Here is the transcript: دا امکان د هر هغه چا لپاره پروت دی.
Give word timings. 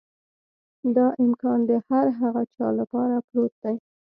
دا 0.95 1.07
امکان 1.23 1.59
د 1.69 1.71
هر 1.87 2.05
هغه 2.19 2.43
چا 2.55 2.67
لپاره 2.79 3.15
پروت 3.27 3.53
دی. 3.63 3.75